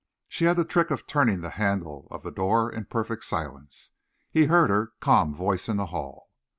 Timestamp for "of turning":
0.89-1.41